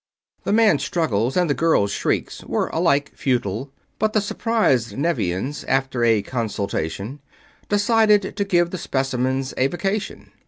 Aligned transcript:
The 0.45 0.51
man's 0.51 0.83
struggles 0.83 1.37
and 1.37 1.47
the 1.47 1.53
girl's 1.53 1.91
shrieks 1.91 2.43
were 2.45 2.69
alike 2.69 3.11
futile, 3.15 3.71
but 3.99 4.13
the 4.13 4.19
surprised 4.19 4.97
Nevians, 4.97 5.63
after 5.67 6.03
a 6.03 6.23
consultation, 6.23 7.21
decided 7.69 8.35
to 8.35 8.43
give 8.43 8.71
the 8.71 8.79
specimens 8.79 9.53
a 9.57 9.67
vacation. 9.67 10.31